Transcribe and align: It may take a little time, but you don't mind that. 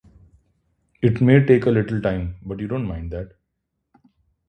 It 1.03 1.21
may 1.21 1.45
take 1.45 1.67
a 1.67 1.69
little 1.69 2.01
time, 2.01 2.37
but 2.41 2.59
you 2.59 2.67
don't 2.67 2.87
mind 2.87 3.11
that. 3.11 3.35